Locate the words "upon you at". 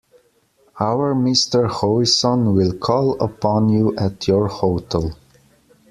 3.23-4.27